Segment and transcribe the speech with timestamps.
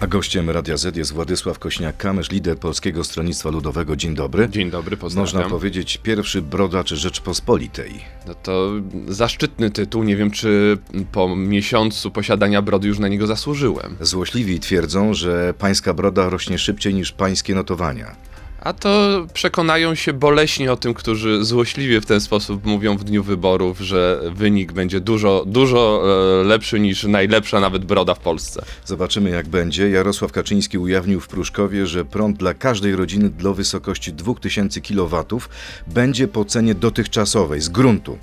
[0.00, 3.96] A gościem Radia Z jest Władysław Kośniak-Kamysz, lider Polskiego Stronnictwa Ludowego.
[3.96, 4.48] Dzień dobry.
[4.48, 5.34] Dzień dobry, pozdrawiam.
[5.34, 8.00] Można powiedzieć pierwszy brodacz Rzeczpospolitej.
[8.26, 8.72] No to
[9.08, 10.02] zaszczytny tytuł.
[10.02, 10.78] Nie wiem, czy
[11.12, 13.96] po miesiącu posiadania brody już na niego zasłużyłem.
[14.00, 18.16] Złośliwi twierdzą, że pańska broda rośnie szybciej niż pańskie notowania.
[18.60, 23.22] A to przekonają się boleśnie o tym, którzy złośliwie w ten sposób mówią w dniu
[23.22, 26.02] wyborów, że wynik będzie dużo, dużo
[26.40, 28.64] e, lepszy niż najlepsza nawet broda w Polsce.
[28.84, 29.90] Zobaczymy jak będzie.
[29.90, 35.24] Jarosław Kaczyński ujawnił w Pruszkowie, że prąd dla każdej rodziny do wysokości 2000 kW
[35.86, 38.18] będzie po cenie dotychczasowej, z gruntu.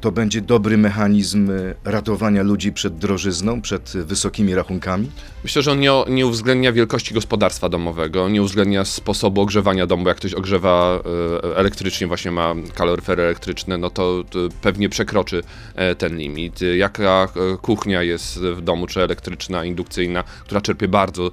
[0.00, 5.10] To będzie dobry mechanizm e, ratowania ludzi przed drożyzną, przed wysokimi rachunkami?
[5.44, 10.16] Myślę, że on nie, nie uwzględnia wielkości gospodarstwa domowego, nie uwzględnia sposobu ogrzewania domu, jak
[10.16, 11.00] ktoś ogrzewa
[11.44, 15.42] e, elektrycznie, właśnie ma kaloryfery elektryczne, no to, to pewnie przekroczy
[15.74, 16.60] e, ten limit.
[16.76, 17.28] Jaka
[17.62, 21.30] kuchnia jest w domu, czy elektryczna, indukcyjna, która czerpie bardzo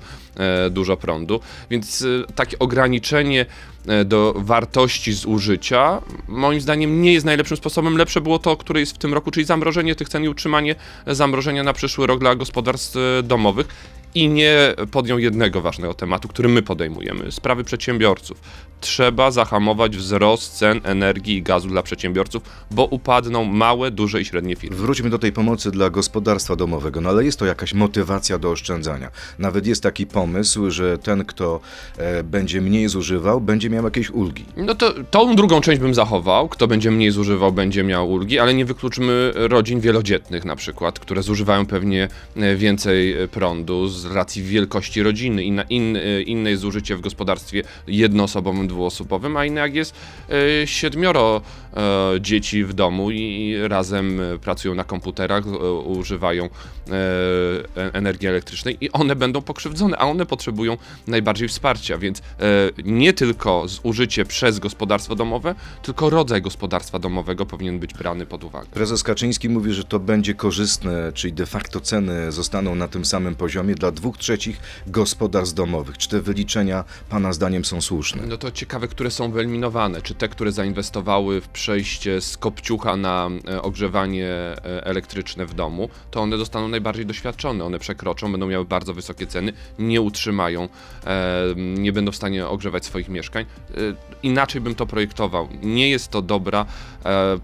[0.72, 3.46] dużo prądu, więc takie ograniczenie
[4.06, 7.98] do wartości zużycia, moim zdaniem nie jest najlepszym sposobem.
[7.98, 10.76] Lepsze było to, które jest w tym roku, czyli zamrożenie tych cen i utrzymanie
[11.08, 13.68] zamrożenia na przyszły rok dla gospodarstw domowych
[14.16, 18.42] i nie podjął jednego ważnego tematu, który my podejmujemy sprawy przedsiębiorców.
[18.82, 24.56] Trzeba zahamować wzrost cen energii i gazu dla przedsiębiorców, bo upadną małe, duże i średnie
[24.56, 24.78] firmy.
[24.78, 29.12] Wróćmy do tej pomocy dla gospodarstwa domowego, no ale jest to jakaś motywacja do oszczędzania.
[29.40, 31.60] Nawet jest taki pomysł, że ten, kto
[31.98, 34.46] e, będzie mniej zużywał, będzie miał jakieś ulgi.
[34.58, 36.50] No to tą drugą część bym zachował.
[36.50, 41.24] Kto będzie mniej zużywał, będzie miał ulgi, ale nie wykluczmy rodzin wielodzietnych na przykład, które
[41.24, 45.44] zużywają pewnie e, więcej prądu z racji wielkości rodziny.
[45.44, 49.96] Inna, in, inne jest zużycie w gospodarstwie jednoosobowym, dwuosobowym, a inne jak jest
[50.30, 51.42] e, siedmioro
[51.74, 56.50] e, dzieci w domu i razem pracują na komputerach, e, używają
[57.94, 62.22] energii elektrycznej i one będą pokrzywdzone, a one potrzebują najbardziej wsparcia, więc
[62.86, 68.68] nie tylko zużycie przez gospodarstwo domowe, tylko rodzaj gospodarstwa domowego powinien być brany pod uwagę.
[68.72, 73.36] Prezes Kaczyński mówi, że to będzie korzystne, czyli de facto ceny zostaną na tym samym
[73.36, 75.98] poziomie dla dwóch trzecich gospodarstw domowych.
[75.98, 78.24] Czy te wyliczenia Pana zdaniem są słuszne?
[78.28, 80.02] No to ciekawe, które są wyeliminowane.
[80.02, 85.90] Czy te, które zainwestowały w przejście z kopciucha na e, ogrzewanie e, elektryczne w domu,
[86.12, 87.66] to one zostaną najbardziej doświadczone.
[87.66, 90.70] One przekroczą, będą miały bardzo wysokie ceny, nie utrzymają,
[91.06, 93.46] e, nie będą w stanie ogrzewać swoich mieszkań.
[94.24, 95.48] Inaczej bym to projektował.
[95.64, 96.66] Nie jest to dobra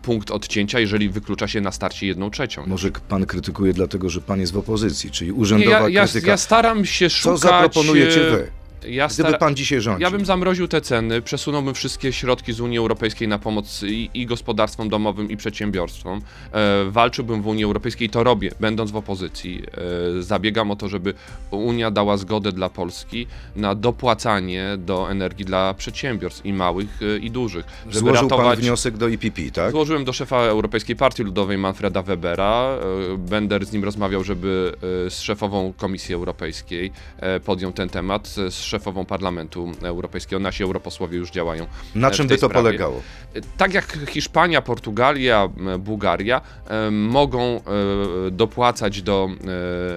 [0.02, 2.66] punkt odcięcia, jeżeli wyklucza się na starcie jedną trzecią.
[2.68, 6.28] Może pan krytykuje dlatego, że pan jest w opozycji, czyli urzędowa nie, ja, krytyka.
[6.28, 7.40] Ja, ja staram się szukać...
[7.40, 8.59] Co zaproponujecie wy?
[8.88, 10.02] Ja Gdyby pan dzisiaj rządził.
[10.02, 14.26] Ja bym zamroził te ceny, przesunąłbym wszystkie środki z Unii Europejskiej na pomoc i, i
[14.26, 16.22] gospodarstwom domowym, i przedsiębiorstwom.
[16.52, 19.64] E, walczyłbym w Unii Europejskiej i to robię, będąc w opozycji.
[20.18, 21.14] E, zabiegam o to, żeby
[21.52, 27.32] Unia dała zgodę dla Polski na dopłacanie do energii dla przedsiębiorstw i małych, e, i
[27.32, 27.66] dużych.
[27.86, 28.48] Żeby Złożył ratować...
[28.48, 29.72] pan wniosek do IPP, tak?
[29.72, 32.78] Złożyłem do szefa Europejskiej Partii Ludowej Manfreda Webera.
[33.14, 34.74] E, będę z nim rozmawiał, żeby
[35.06, 38.28] e, z szefową Komisji Europejskiej e, podjął ten temat.
[38.28, 40.40] Z szefową Parlamentu Europejskiego.
[40.40, 41.68] Nasi europosłowie już działają.
[41.96, 42.54] Na e, czym by to sprawie.
[42.54, 43.02] polegało?
[43.58, 45.50] Tak jak Hiszpania, Portugalia,
[45.80, 47.62] Bułgaria e, mogą e,
[48.32, 49.30] dopłacać do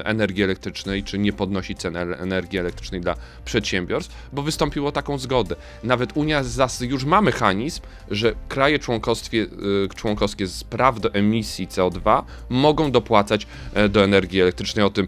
[0.05, 5.57] energii elektrycznej, czy nie podnosić cen energii elektrycznej dla przedsiębiorstw, bo wystąpiło taką zgodę.
[5.85, 6.43] Nawet Unia
[6.81, 9.47] już ma mechanizm, że kraje członkowskie,
[9.97, 13.47] członkowskie z praw do emisji CO2 mogą dopłacać
[13.91, 14.85] do energii elektrycznej.
[14.85, 15.07] O tym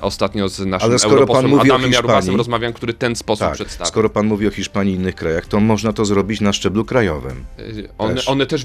[0.00, 3.88] ostatnio z naszym europosłem Adamem Jarubasem rozmawiam, który ten sposób tak, przedstawia.
[3.88, 7.44] Skoro pan mówi o Hiszpanii i innych krajach, to można to zrobić na szczeblu krajowym.
[7.58, 8.64] Y, one też, one też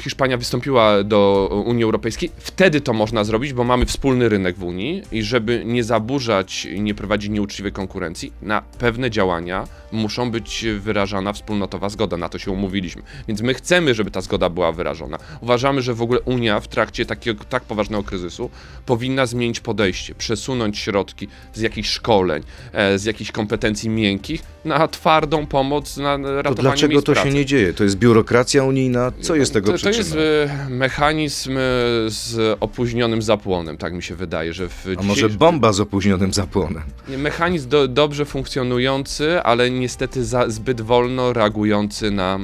[0.00, 2.30] Hiszpania wystąpiła do Unii Europejskiej.
[2.38, 6.80] Wtedy to można zrobić, bo mamy wspólny rynek w Unii i żeby nie zaburzać i
[6.80, 12.16] nie prowadzić nieuczciwej konkurencji, na pewne działania muszą być wyrażana wspólnotowa zgoda.
[12.16, 13.02] Na to się umówiliśmy.
[13.28, 15.18] Więc my chcemy, żeby ta zgoda była wyrażona.
[15.40, 18.50] Uważamy, że w ogóle Unia w trakcie takiego tak poważnego kryzysu
[18.86, 22.42] powinna zmienić podejście, przesunąć środki z jakichś szkoleń,
[22.72, 27.28] e, z jakichś kompetencji miękkich na twardą pomoc, na ratowanie to dlaczego to pracy.
[27.28, 27.74] się nie dzieje?
[27.74, 29.12] To jest biurokracja unijna?
[29.20, 29.92] Co jest tego to, przyczyną?
[29.92, 30.14] To jest
[30.50, 31.60] e, mechanizm e,
[32.06, 36.82] z opóźnionym zapłonem, tak mi się wydaje, że w A może bomba z opóźnionym zapłonem?
[37.08, 42.38] Mechanizm do, dobrze funkcjonujący, ale niestety za, zbyt wolno reagujący na...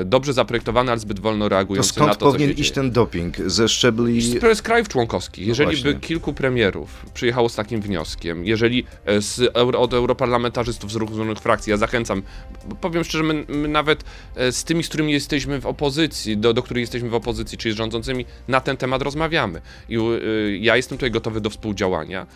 [0.00, 3.36] E, dobrze zaprojektowany, ale zbyt wolno reagujący to skąd na to, powinien iść ten doping?
[3.46, 4.20] Ze szczebli...
[4.20, 5.46] Z, z krajów członkowskich.
[5.46, 5.92] No jeżeli właśnie.
[5.92, 8.84] by kilku premierów przyjechało z takim wnioskiem, jeżeli
[9.18, 11.70] z, od europarlamentarzystów z różnych poszczególnych frakcji.
[11.70, 12.22] Ja zachęcam,
[12.80, 14.04] powiem szczerze, my, my nawet
[14.36, 17.74] e, z tymi, z którymi jesteśmy w opozycji, do, do których jesteśmy w opozycji, czyli
[17.74, 19.60] z rządzącymi, na ten temat rozmawiamy.
[19.88, 22.26] I y, ja jestem tutaj gotowy do współdziałania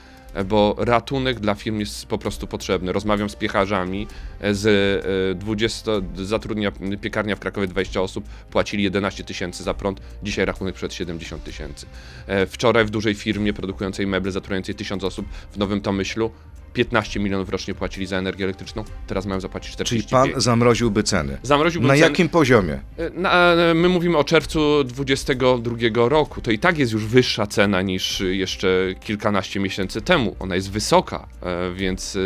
[0.44, 2.92] bo ratunek dla firm jest po prostu potrzebny.
[2.92, 4.06] Rozmawiam z piekarzami,
[4.40, 10.00] e, z 20, e, zatrudnia piekarnia w Krakowie 20 osób, płacili 11 tysięcy za prąd,
[10.22, 11.86] dzisiaj rachunek przed 70 tysięcy.
[12.26, 16.30] E, wczoraj w dużej firmie produkującej meble, zatrudniającej 1000 osób w Nowym Tomyślu
[16.72, 20.10] 15 milionów rocznie płacili za energię elektryczną, teraz mają zapłacić 45.
[20.10, 21.38] Czyli pan zamroziłby ceny.
[21.42, 22.06] Zamroziłbym Na ceny.
[22.06, 22.80] jakim poziomie?
[23.14, 26.40] Na, my mówimy o czerwcu 2022 roku.
[26.40, 30.36] To i tak jest już wyższa cena niż jeszcze kilkanaście miesięcy temu.
[30.38, 32.16] Ona jest wysoka, e, więc.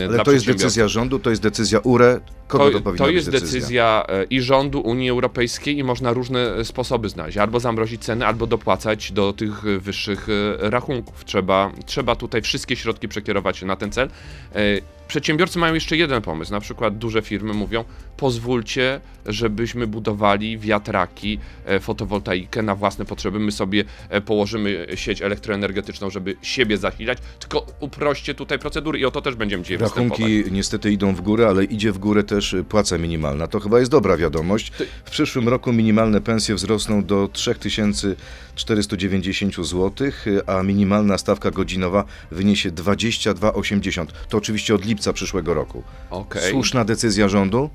[0.00, 2.20] e, Ale to jest decyzja rządu, to jest decyzja URE.
[2.48, 3.58] Kogo to, to, powinna to jest decyzja?
[3.60, 7.38] decyzja e, i rządu Unii Europejskiej i można różne e, sposoby znaleźć.
[7.38, 11.24] Albo zamrozić ceny, albo dopłacać do tych e, wyższych e, rachunków.
[11.24, 14.08] Trzeba, trzeba tutaj wszystkie środki przekierować na ten cel.
[14.54, 14.60] E,
[15.10, 16.52] Przedsiębiorcy mają jeszcze jeden pomysł.
[16.52, 17.84] Na przykład duże firmy mówią:
[18.16, 23.38] pozwólcie, żebyśmy budowali wiatraki, e, fotowoltaikę na własne potrzeby.
[23.38, 27.18] My sobie e, położymy sieć elektroenergetyczną, żeby siebie zasilać.
[27.38, 30.20] Tylko uproście tutaj procedury i o to też będziemy dzisiaj występować.
[30.20, 33.46] Rachunki niestety idą w górę, ale idzie w górę też płaca minimalna.
[33.46, 34.72] To chyba jest dobra wiadomość.
[35.04, 39.92] W przyszłym roku minimalne pensje wzrosną do 3490 zł,
[40.46, 43.79] a minimalna stawka godzinowa wyniesie 22,80.
[44.28, 45.82] To oczywiście od lipca przyszłego roku.
[46.10, 46.50] Okej.
[46.50, 47.70] Słuszna decyzja rządu?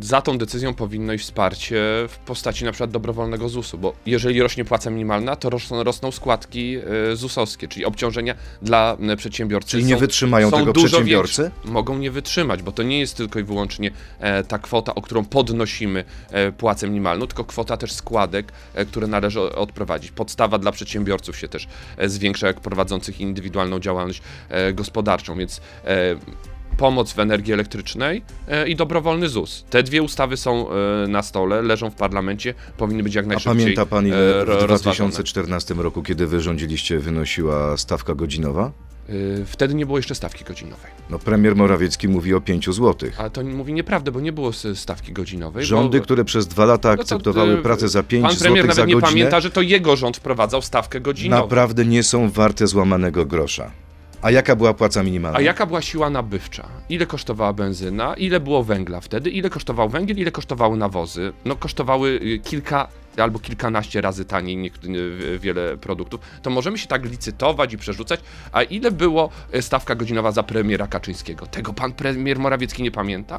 [0.00, 1.76] Za tą decyzją powinno iść wsparcie
[2.08, 6.76] w postaci na przykład dobrowolnego ZUS-u, bo jeżeli rośnie płaca minimalna, to rosną, rosną składki
[7.12, 9.70] e, ZUS-owskie, czyli obciążenia dla e, przedsiębiorcy.
[9.70, 11.42] Czyli nie są- wytrzymają są tego przedsiębiorcy?
[11.42, 11.70] większe.
[11.72, 13.90] Mogą nie wytrzymać, bo to nie jest tylko i wyłącznie
[14.20, 19.06] e, ta kwota, o którą podnosimy e, płacę minimalną, tylko kwota też składek, e, które
[19.06, 20.10] należy odprowadzić.
[20.10, 21.68] Podstawa dla przedsiębiorców się też
[22.06, 24.22] zwiększa, jak prowadzących indywidualną działalność
[24.74, 26.16] gospodarczą, więc e,
[26.76, 29.64] pomoc w energii elektrycznej e, i dobrowolny ZUS.
[29.70, 33.62] Te dwie ustawy są e, na stole, leżą w parlamencie, powinny być jak A najszybciej
[33.62, 35.10] pamięta pan, ile w rozważone.
[35.10, 38.72] 2014 roku, kiedy wy rządziliście, wynosiła stawka godzinowa?
[39.46, 40.90] Wtedy nie było jeszcze stawki godzinowej.
[41.10, 43.10] No, premier Morawiecki mówi o 5 zł.
[43.18, 45.64] Ale to mówi nieprawdę, bo nie było stawki godzinowej.
[45.64, 46.04] Rządy, bo...
[46.04, 48.88] które przez dwa lata No to, akceptowały pracę za 5 Pan premier zł za nawet
[48.88, 51.42] nie godzinę, pamięta, że to jego rząd wprowadzał stawkę godzinową.
[51.42, 53.70] naprawdę nie są warte złamanego grosza.
[54.22, 55.38] A jaka była płaca minimalna?
[55.38, 56.68] A jaka była siła nabywcza?
[56.88, 58.14] Ile kosztowała benzyna?
[58.14, 59.30] Ile było węgla wtedy?
[59.30, 60.18] Ile kosztował węgiel?
[60.18, 61.32] Ile kosztowały nawozy?
[61.44, 66.20] No kosztowały y, kilka albo kilkanaście razy taniej y, wiele produktów.
[66.42, 68.20] To możemy się tak licytować i przerzucać.
[68.52, 71.46] A ile było y, stawka godzinowa za premiera Kaczyńskiego?
[71.46, 73.38] Tego pan premier Morawiecki nie pamięta?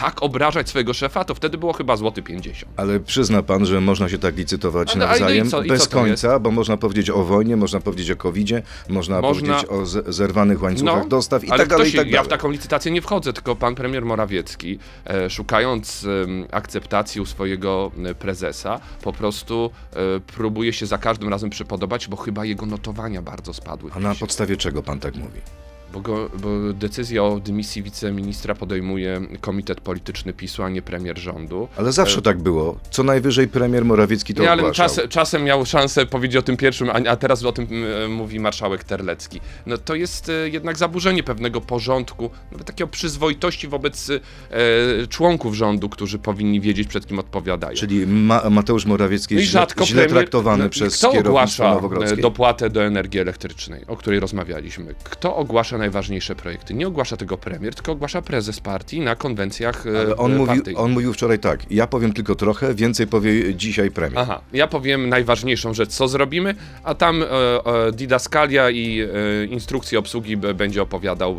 [0.00, 2.72] Tak obrażać swojego szefa, to wtedy było chyba złoty 50.
[2.76, 5.82] Ale przyzna pan, że można się tak licytować Ale- no i nawzajem co- i bez
[5.82, 9.70] co to końca, bo można powiedzieć o wojnie, można powiedzieć o covidzie, można, Można- powiedzieć
[9.70, 12.26] o zerwanych łańcuchach dostaw i ale tak dalej, ktoś, i tak Ja dalej.
[12.26, 17.90] w taką licytację nie wchodzę, tylko pan premier Morawiecki, e, szukając em, akceptacji u swojego
[18.04, 23.22] e, prezesa, po prostu e, próbuje się za każdym razem przypodobać, bo chyba jego notowania
[23.22, 23.90] bardzo spadły.
[23.94, 25.40] A na podstawie czego pan tak mówi?
[25.92, 31.68] Bo, go, bo decyzję o dymisji wiceministra podejmuje komitet polityczny PiSu, a nie premier rządu.
[31.76, 32.78] Ale zawsze tak było.
[32.90, 36.90] Co najwyżej premier Morawiecki to Nie, ale czas, czasem miał szansę powiedzieć o tym pierwszym,
[36.90, 37.66] a, a teraz o tym
[38.04, 39.40] e, mówi marszałek Terlecki.
[39.66, 45.88] No to jest e, jednak zaburzenie pewnego porządku, nawet takiego przyzwoitości wobec e, członków rządu,
[45.88, 47.76] którzy powinni wiedzieć, przed kim odpowiadają.
[47.76, 52.12] Czyli Ma Mateusz Morawiecki No źle, rzadko źle premier- traktowany no, przez Kto kierownictwo ogłasza
[52.12, 54.94] e, dopłatę do energii elektrycznej, o której rozmawialiśmy?
[55.04, 56.74] Kto ogłasza najważniejsze projekty?
[56.74, 60.90] Nie ogłasza tego premier, tylko ogłasza prezes partii na konwencjach e, Ale on, mówił, on
[60.90, 64.18] mówił wczoraj tak, ja powiem tylko trochę, więcej powie dzisiaj premier.
[64.18, 66.54] Aha, ja powiem najważniejszą rzecz, co zrobimy,
[66.84, 71.38] a tam e, e, didaskalia i e, instrukcje obsługi będzie opowiadał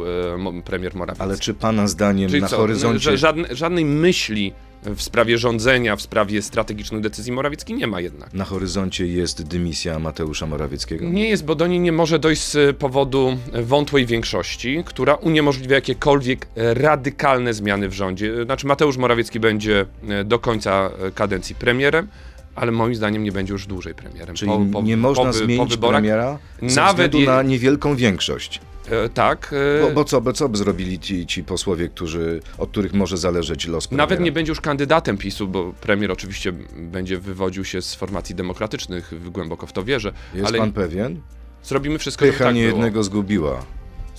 [0.58, 1.24] e, premier Morawiecki.
[1.24, 3.18] Ale czy pana zdaniem Czyli na co, horyzoncie...
[3.18, 8.34] żadne, żadnej myśli w sprawie rządzenia, w sprawie strategicznych decyzji Morawiecki nie ma jednak.
[8.34, 11.10] Na horyzoncie jest dymisja Mateusza Morawieckiego?
[11.10, 16.48] Nie jest, bo do niej nie może dojść z powodu wątłej większości, która uniemożliwia jakiekolwiek
[16.56, 18.44] radykalne zmiany w rządzie.
[18.46, 22.08] Znaczy Mateusz Morawiecki będzie e, do końca kadencji premierem,
[22.56, 24.36] ale moim zdaniem nie będzie już dłużej premierem.
[24.36, 24.52] Czyli
[24.84, 28.62] nie można po, po zmienić wyborach, premiera ze nawet je- na niewielką większość.
[28.92, 29.54] e, tak.
[29.80, 33.18] e, Bo, bo, co, bo co by zrobili ci, ci posłowie, którzy, od których może
[33.18, 34.04] zależeć los premiera?
[34.04, 39.32] Nawet nie będzie już kandydatem PiSu, bo premier oczywiście będzie wywodził się z formacji demokratycznych,
[39.32, 41.22] głęboko w to wierzę, Jest ale pan pewien?
[41.64, 42.74] zrobimy wszystko, żeby Pycha tak nie było.
[42.78, 43.66] jednego zgubiła.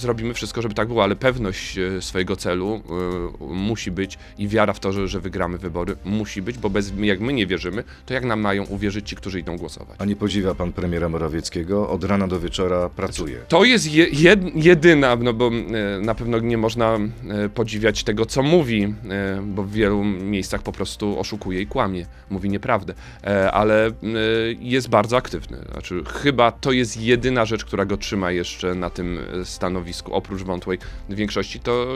[0.01, 2.83] Zrobimy wszystko, żeby tak było, ale pewność e, swojego celu
[3.41, 6.93] y, musi być i wiara w to, że, że wygramy wybory musi być, bo bez,
[7.01, 9.97] jak my nie wierzymy, to jak nam mają uwierzyć ci, którzy idą głosować?
[9.99, 11.91] A nie podziwia pan premiera Morawieckiego?
[11.91, 13.39] Od rana do wieczora pracuje.
[13.49, 16.99] To jest je, jed, jedyna, no bo y, na pewno nie można
[17.55, 18.95] podziwiać tego, co mówi,
[19.43, 23.91] bo w wielu miejscach po prostu oszukuje i kłamie, mówi nieprawdę, e, ale
[24.61, 25.59] jest bardzo aktywny.
[25.73, 30.79] Znaczy, chyba to jest jedyna rzecz, która go trzyma jeszcze na tym stanowisku, oprócz wątłej
[31.09, 31.87] większości, to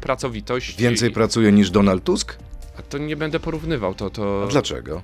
[0.00, 0.76] pracowitość.
[0.76, 2.36] Więcej pracuje niż Donald Tusk?
[2.78, 4.10] A to nie będę porównywał, to...
[4.10, 4.44] to...
[4.44, 5.02] A dlaczego?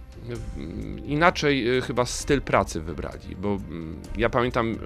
[1.07, 4.77] Inaczej y, chyba styl pracy wybrali, bo mm, ja pamiętam e,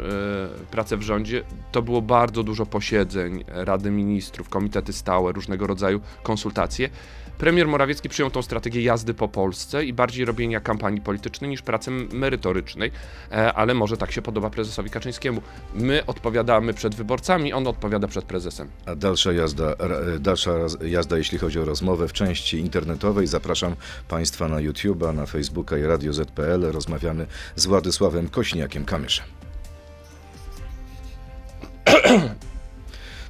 [0.70, 6.90] pracę w rządzie, to było bardzo dużo posiedzeń Rady Ministrów, komitety stałe, różnego rodzaju konsultacje
[7.40, 11.90] Premier Morawiecki przyjął tą strategię jazdy po Polsce i bardziej robienia kampanii politycznej niż pracy
[11.90, 12.90] merytorycznej,
[13.32, 15.42] e, ale może tak się podoba prezesowi Kaczyńskiemu.
[15.74, 18.68] My odpowiadamy przed wyborcami, on odpowiada przed prezesem.
[18.86, 20.52] A dalsza jazda, e, dalsza
[20.84, 23.76] jazda jeśli chodzi o rozmowę w części internetowej, zapraszam
[24.08, 26.72] Państwa na YouTube'a, na Facebooka i Radio ZPL.
[26.72, 29.26] Rozmawiamy z Władysławem Kośniakiem Kamyszem.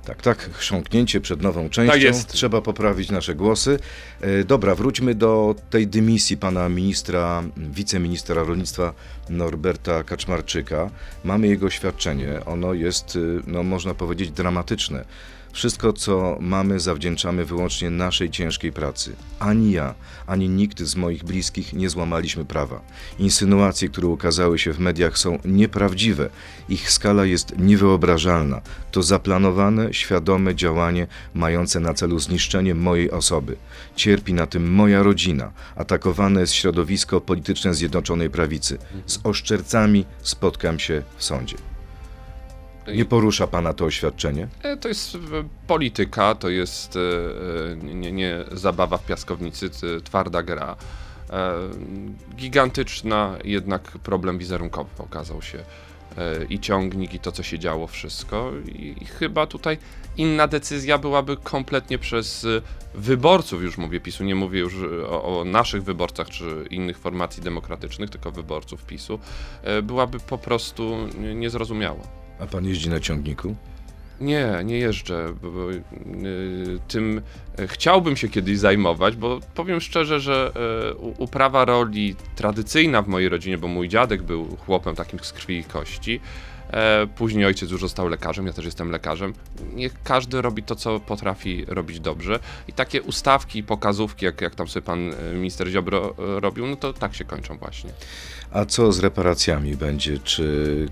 [0.04, 1.92] Tak, tak, chrząknięcie przed nową częścią.
[1.92, 2.28] Tak jest.
[2.28, 3.78] Trzeba poprawić nasze głosy.
[4.20, 8.92] E, dobra, wróćmy do tej dymisji pana ministra, wiceministra rolnictwa
[9.30, 10.90] Norberta Kaczmarczyka.
[11.24, 12.44] Mamy jego oświadczenie.
[12.46, 15.04] Ono jest, y, no można powiedzieć, dramatyczne.
[15.52, 19.16] Wszystko, co mamy, zawdzięczamy wyłącznie naszej ciężkiej pracy.
[19.38, 19.94] Ani ja,
[20.26, 22.80] ani nikt z moich bliskich nie złamaliśmy prawa.
[23.18, 26.30] Insynuacje, które ukazały się w mediach, są nieprawdziwe.
[26.68, 28.60] Ich skala jest niewyobrażalna.
[28.92, 33.56] To zaplanowane, świadome działanie mające na celu zniszczenie mojej osoby.
[33.96, 35.52] Cierpi na tym moja rodzina.
[35.76, 38.78] Atakowane jest środowisko polityczne Zjednoczonej Prawicy.
[39.06, 41.69] Z oszczercami spotkam się w sądzie.
[42.96, 44.48] Nie porusza pana to oświadczenie?
[44.62, 45.18] E, to jest e,
[45.66, 49.70] polityka, to jest e, nie, nie zabawa w piaskownicy,
[50.04, 50.76] twarda gra.
[52.36, 55.58] Gigantyczna, jednak problem wizerunkowy okazał się
[56.48, 58.52] i ciągnik, i to, co się działo, wszystko.
[58.66, 59.78] I, chyba tutaj
[60.16, 62.46] inna decyzja byłaby kompletnie przez
[62.94, 64.74] wyborców, już mówię PiSu, nie mówię już
[65.08, 69.18] o, o naszych wyborcach czy innych formacji demokratycznych, tylko wyborców PiSu,
[69.82, 70.96] byłaby po prostu
[71.34, 72.19] niezrozumiała.
[72.40, 73.56] A pan jeździ na ciągniku?
[74.20, 75.34] Nie, nie jeżdżę.
[75.42, 75.80] Bo, bo, y,
[76.88, 77.22] tym
[77.58, 80.52] e, chciałbym się kiedyś zajmować, bo powiem szczerze, że
[80.92, 85.58] y, uprawa roli tradycyjna w mojej rodzinie, bo mój dziadek był chłopem takim z krwi
[85.58, 86.20] i kości.
[86.70, 89.32] E, później ojciec już został lekarzem, ja też jestem lekarzem.
[89.74, 92.38] Niech każdy robi to, co potrafi robić dobrze.
[92.68, 97.14] I takie ustawki, pokazówki, jak, jak tam sobie pan minister Ziobro robił, no to tak
[97.14, 97.90] się kończą właśnie.
[98.50, 100.18] A co z reparacjami będzie?
[100.18, 100.86] Czy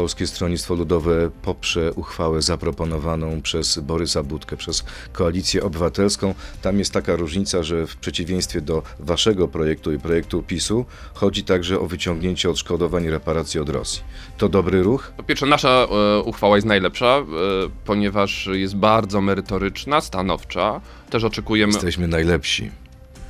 [0.00, 6.34] Polskie Stronnictwo Ludowe poprze uchwałę zaproponowaną przez Borysa Budkę, przez Koalicję Obywatelską.
[6.62, 11.80] Tam jest taka różnica, że w przeciwieństwie do waszego projektu i projektu PiSu chodzi także
[11.80, 14.02] o wyciągnięcie odszkodowań i reparacji od Rosji.
[14.38, 15.12] To dobry ruch?
[15.16, 17.24] Po pierwsze, nasza e, uchwała jest najlepsza, e,
[17.84, 20.80] ponieważ jest bardzo merytoryczna, stanowcza.
[21.10, 21.72] Też oczekujemy...
[21.72, 22.70] Jesteśmy najlepsi.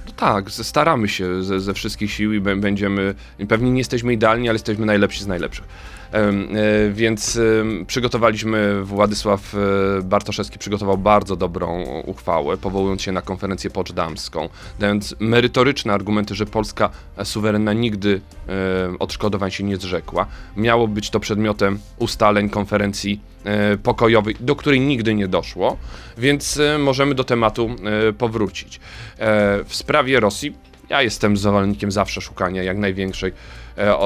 [0.07, 3.15] No tak, staramy się ze, ze wszystkich sił i będziemy,
[3.49, 5.65] pewnie nie jesteśmy idealni, ale jesteśmy najlepsi z najlepszych.
[6.13, 7.41] E, więc
[7.87, 14.49] przygotowaliśmy, Władysław e, Bartoszewski przygotował bardzo dobrą uchwałę, powołując się na konferencję poczdamską,
[14.79, 16.91] dając merytoryczne argumenty, że Polska
[17.25, 18.21] suwerenna nigdy
[18.99, 20.27] odszkodowań się nie zrzekła.
[20.57, 25.77] Miało być to przedmiotem ustaleń konferencji e, pokojowej, do której nigdy nie doszło,
[26.19, 27.71] więc możemy do tematu
[28.19, 28.81] powrócić.
[29.65, 30.55] W sprawie Rosji
[30.91, 33.33] ja jestem zwolennikiem zawsze szukania jak największej
[33.79, 33.97] e,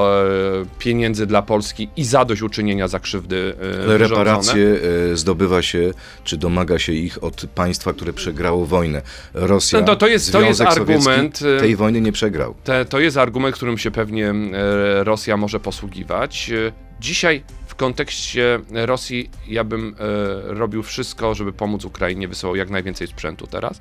[0.78, 4.66] pieniędzy dla Polski i zadośćuczynienia za krzywdy e, Ale reparacje
[5.12, 5.90] e, zdobywa się,
[6.24, 9.02] czy domaga się ich od państwa, które przegrało wojnę.
[9.34, 11.40] Rosja, no to, to jest, to jest argument.
[11.60, 12.54] Tej wojny nie przegrał.
[12.64, 16.50] Te, to jest argument, którym się pewnie e, Rosja może posługiwać.
[17.00, 23.06] Dzisiaj w kontekście Rosji ja bym e, robił wszystko, żeby pomóc Ukrainie, wysyłał jak najwięcej
[23.06, 23.80] sprzętu teraz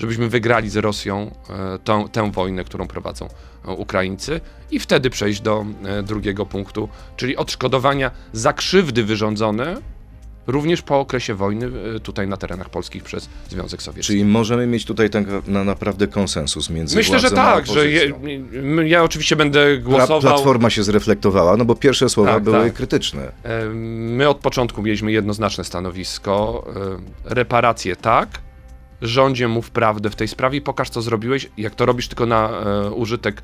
[0.00, 3.28] żebyśmy wygrali z Rosją e, tą, tę wojnę, którą prowadzą
[3.64, 4.40] e, Ukraińcy
[4.70, 9.76] i wtedy przejść do e, drugiego punktu, czyli odszkodowania za krzywdy wyrządzone
[10.46, 11.70] również po okresie wojny
[12.02, 14.06] tutaj na terenach polskich przez Związek Sowiecki.
[14.06, 18.12] Czyli możemy mieć tutaj tak na naprawdę konsensus między Myślę, że tak, że je,
[18.86, 20.20] ja oczywiście będę głosował.
[20.20, 22.74] Platforma się zreflektowała, no bo pierwsze słowa tak, były tak.
[22.74, 23.32] krytyczne.
[23.74, 26.64] My od początku mieliśmy jednoznaczne stanowisko.
[27.24, 28.28] Reparacje tak,
[29.02, 31.50] rządzie mów prawdę w tej sprawie pokaż, co zrobiłeś.
[31.56, 33.42] Jak to robisz tylko na e, użytek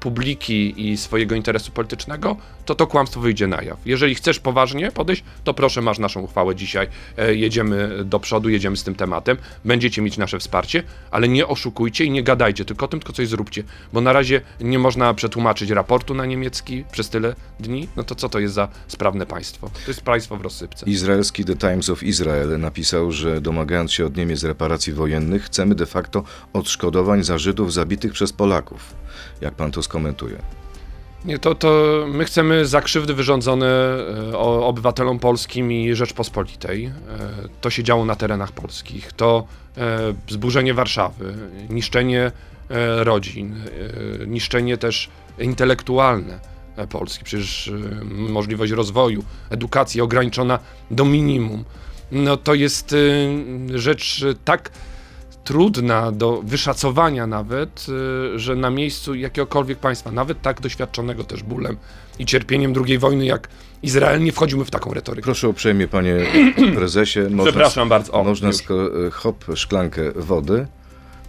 [0.00, 3.78] publiki i swojego interesu politycznego, to to kłamstwo wyjdzie na jaw.
[3.86, 8.76] Jeżeli chcesz poważnie podejść, to proszę, masz naszą uchwałę dzisiaj, e, jedziemy do przodu, jedziemy
[8.76, 12.88] z tym tematem, będziecie mieć nasze wsparcie, ale nie oszukujcie i nie gadajcie tylko o
[12.88, 17.34] tym, tylko coś zróbcie, bo na razie nie można przetłumaczyć raportu na niemiecki przez tyle
[17.60, 19.68] dni, no to co to jest za sprawne państwo?
[19.68, 20.86] To jest państwo w rozsypce.
[20.86, 25.86] Izraelski The Times of Israel napisał, że domagając się od Niemiec reparacji wojennych, chcemy de
[25.86, 28.94] facto odszkodowań za Żydów zabitych przez Polaków.
[29.40, 30.38] Jak pan to skomentuje?
[31.24, 33.66] Nie, to, to my chcemy za krzywdy wyrządzone
[34.32, 36.84] e, obywatelom polskim i Rzeczpospolitej.
[36.84, 36.92] E,
[37.60, 39.12] to się działo na terenach polskich.
[39.12, 39.46] To
[39.76, 41.34] e, zburzenie Warszawy,
[41.70, 42.32] niszczenie
[42.98, 43.54] rodzin,
[44.26, 46.40] niszczenie też intelektualne
[46.90, 47.24] Polski.
[47.24, 47.72] Przecież
[48.10, 50.58] możliwość rozwoju, edukacji ograniczona
[50.90, 51.64] do minimum.
[52.12, 52.94] No to jest
[53.74, 54.70] rzecz tak
[55.44, 57.86] trudna do wyszacowania nawet,
[58.34, 61.76] y, że na miejscu jakiegokolwiek państwa, nawet tak doświadczonego też bólem
[62.18, 63.48] i cierpieniem II wojny jak
[63.82, 65.24] Izrael, nie wchodzimy w taką retorykę.
[65.24, 66.16] Proszę uprzejmie, panie
[66.74, 67.20] prezesie.
[67.20, 68.12] Można, Przepraszam bardzo.
[68.12, 70.66] O, można sko- hop, szklankę wody.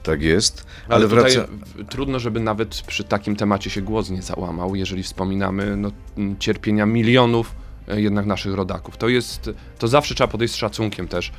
[0.03, 0.65] Tak jest.
[0.87, 1.47] Ale, ale wraca...
[1.89, 5.91] trudno, żeby nawet przy takim temacie się głos nie załamał, jeżeli wspominamy no,
[6.39, 7.55] cierpienia milionów
[7.87, 8.97] e, jednak naszych rodaków.
[8.97, 9.49] To jest,
[9.79, 11.31] to zawsze trzeba podejść z szacunkiem też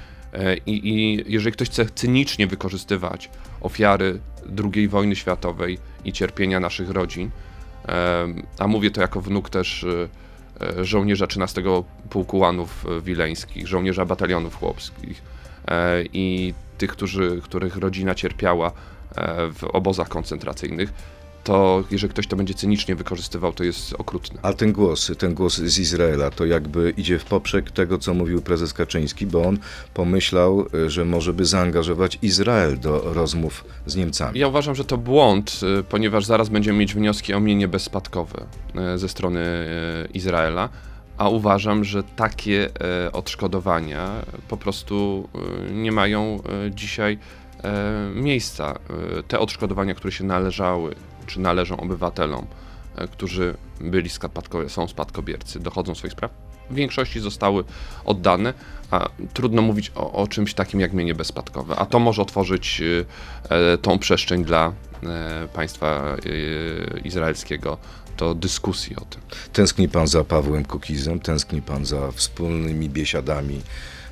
[0.66, 4.20] I, I, jeżeli ktoś chce cynicznie wykorzystywać ofiary
[4.74, 7.30] II wojny światowej i cierpienia naszych rodzin,
[7.88, 8.26] e,
[8.58, 9.86] a mówię to jako wnuk też
[10.60, 11.62] e, żołnierza 13
[12.10, 15.22] Pułku Łanów Wileńskich, żołnierza batalionów chłopskich
[16.12, 18.72] i tych, którzy, których rodzina cierpiała
[19.54, 20.92] w obozach koncentracyjnych,
[21.44, 24.40] to jeżeli ktoś to będzie cynicznie wykorzystywał, to jest okrutne.
[24.42, 28.42] A ten głos, ten głos z Izraela, to jakby idzie w poprzek tego, co mówił
[28.42, 29.58] prezes Kaczyński, bo on
[29.94, 34.38] pomyślał, że może by zaangażować Izrael do rozmów z Niemcami.
[34.38, 38.46] Ja uważam, że to błąd, y, ponieważ zaraz będziemy mieć wnioski o mienie bezspadkowe
[38.94, 40.68] y, ze strony y, Izraela
[41.18, 42.70] a uważam, że takie
[43.12, 44.10] odszkodowania
[44.48, 45.28] po prostu
[45.72, 47.18] nie mają dzisiaj
[48.14, 48.78] miejsca.
[49.28, 50.94] Te odszkodowania, które się należały
[51.26, 52.46] czy należą obywatelom,
[52.96, 54.10] e, którzy byli
[54.68, 56.30] są spadkobiercy, dochodzą swoich spraw,
[56.70, 57.64] w większości zostały
[58.04, 58.54] oddane,
[58.90, 62.82] a trudno mówić o, o czymś takim jak mienie bezspadkowe, a to może otworzyć
[63.48, 66.16] e, tą przestrzeń dla e, państwa
[67.04, 67.78] izraelskiego
[68.18, 69.20] do dyskusji o tym.
[69.52, 73.60] Tęskni pan za Pawłem Kukizem, tęskni pan za wspólnymi biesiadami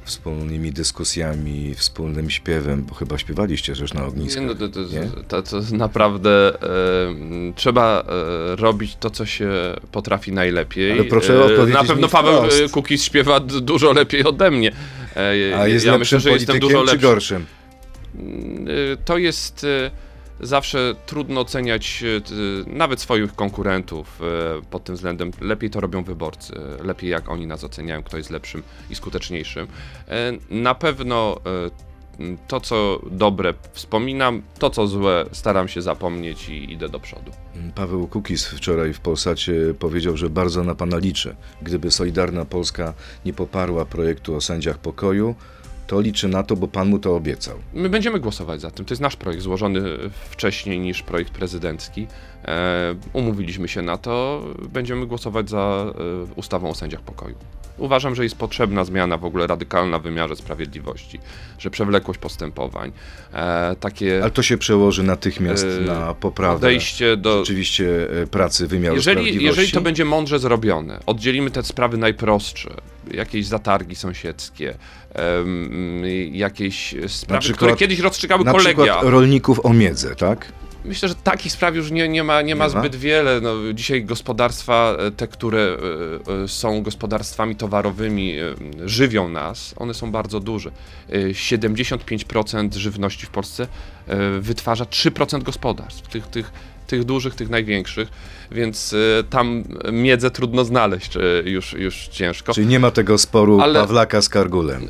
[0.05, 4.43] wspólnymi dyskusjami, wspólnym śpiewem, bo chyba śpiewaliście też na ognisku.
[4.43, 4.81] No, to, to,
[5.29, 8.05] to, to, naprawdę e, trzeba
[8.53, 9.51] e, robić to, co się
[9.93, 10.93] potrafi najlepiej.
[10.93, 14.73] Ale proszę odpowiedzieć Na pewno Paweł Kukiz śpiewa dużo lepiej ode mnie.
[15.17, 16.97] E, A jest ja myślę, że jestem dużo lepszy.
[16.97, 17.47] czy gorszym?
[19.05, 19.67] To jest
[20.41, 25.31] zawsze trudno oceniać e, nawet swoich konkurentów e, pod tym względem.
[25.41, 29.67] Lepiej to robią wyborcy, lepiej jak oni nas oceniają, kto jest lepszym i skuteczniejszym.
[30.09, 31.41] E, na pewno
[32.49, 37.31] to, co dobre wspominam, to, co złe staram się zapomnieć i idę do przodu.
[37.75, 41.37] Paweł Kukis wczoraj w Polsacie powiedział, że bardzo na pana liczy.
[41.63, 45.35] Gdyby Solidarna Polska nie poparła projektu o sędziach pokoju,
[45.91, 47.59] to liczy na to, bo pan mu to obiecał.
[47.75, 48.85] My będziemy głosować za tym.
[48.85, 49.83] To jest nasz projekt, złożony
[50.31, 52.07] wcześniej niż projekt prezydencki.
[52.45, 54.45] E, umówiliśmy się na to.
[54.73, 55.93] Będziemy głosować za e,
[56.37, 57.35] ustawą o sędziach pokoju.
[57.79, 61.19] Uważam, że jest potrzebna zmiana w ogóle radykalna w wymiarze sprawiedliwości,
[61.59, 62.93] że przewlekłość postępowań,
[63.33, 64.21] e, takie...
[64.23, 67.39] Ale to się przełoży natychmiast na poprawę odejście do...
[67.39, 69.61] rzeczywiście pracy wymiaru jeżeli, sprawiedliwości.
[69.61, 72.71] Jeżeli to będzie mądrze zrobione, oddzielimy te sprawy najprostsze,
[73.15, 74.75] jakieś zatargi sąsiedzkie,
[76.33, 78.75] jakieś sprawy, przykład, które kiedyś rozstrzygały na kolegia.
[78.75, 80.53] Przykład rolników o miedzę, tak?
[80.85, 83.41] Myślę, że takich spraw już nie, nie, ma, nie ma zbyt wiele.
[83.41, 88.35] No, dzisiaj gospodarstwa, e, te, które e, e, są gospodarstwami towarowymi,
[88.85, 90.71] żywią nas, one są bardzo duże.
[91.33, 93.67] 75% żywności w Polsce
[94.41, 96.53] wytwarza 3% gospodarstw, tych, tych,
[96.91, 98.09] tych dużych, tych największych,
[98.51, 98.95] więc
[99.31, 102.53] tam miedzę trudno znaleźć już, już ciężko.
[102.53, 103.81] Czyli nie ma tego sporu Ale...
[103.81, 104.89] Pawlaka z Kargulem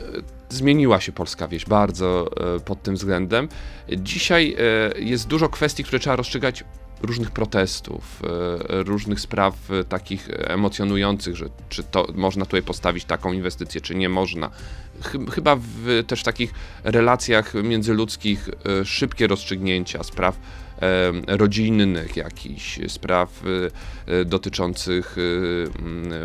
[0.48, 2.30] zmieniła się polska wieś bardzo
[2.64, 3.48] pod tym względem.
[3.98, 4.56] Dzisiaj
[4.98, 6.64] jest dużo kwestii, które trzeba rozstrzygać
[7.02, 8.22] różnych protestów,
[8.68, 9.54] różnych spraw
[9.88, 14.50] takich emocjonujących, że czy to można tutaj postawić taką inwestycję, czy nie można.
[15.32, 18.48] Chyba w też takich relacjach międzyludzkich
[18.84, 20.38] szybkie rozstrzygnięcia spraw
[21.26, 23.42] rodzinnych jakichś, spraw
[24.26, 25.16] dotyczących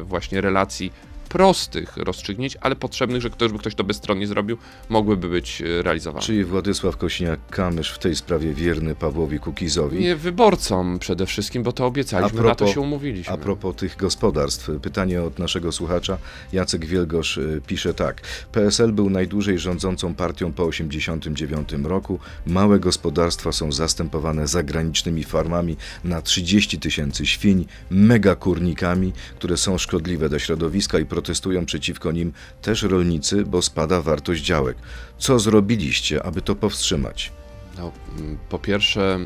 [0.04, 0.92] właśnie relacji
[1.36, 4.58] prostych rozstrzygnięć, ale potrzebnych, że ktoś, by ktoś to bezstronnie zrobił,
[4.90, 6.26] mogłyby być e, realizowane.
[6.26, 10.00] Czyli Władysław Kośniak-Kamysz w tej sprawie wierny Pawłowi Kukizowi.
[10.00, 13.34] Nie wyborcom przede wszystkim, bo to obiecaliśmy, na to się umówiliśmy.
[13.34, 16.18] A propos tych gospodarstw, pytanie od naszego słuchacza.
[16.54, 18.22] Jacek Wielgosz y, pisze tak.
[18.52, 22.20] PSL był najdłużej rządzącą partią po 1989 roku.
[22.48, 30.40] Małe gospodarstwa są zastępowane zagranicznymi farmami na 30 tysięcy świń, megakurnikami, które są szkodliwe dla
[30.40, 31.25] środowiska i protestują
[31.66, 34.78] przeciwko nim też rolnicy, bo spada wartość działek.
[35.18, 37.32] Co zrobiliście, aby to powstrzymać?
[37.78, 37.92] No,
[38.50, 39.20] po pierwsze,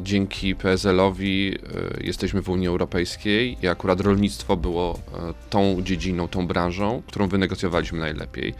[0.00, 1.58] dzięki PSL-owi
[2.00, 7.28] e, jesteśmy w Unii Europejskiej i akurat rolnictwo było e, tą dziedziną, tą branżą, którą
[7.28, 8.54] wynegocjowaliśmy najlepiej.